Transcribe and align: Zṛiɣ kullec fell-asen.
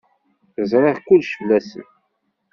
Zṛiɣ 0.69 0.97
kullec 1.07 1.31
fell-asen. 1.37 1.87